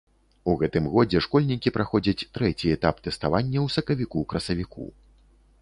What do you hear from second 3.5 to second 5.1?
ў сакавіку-красавіку.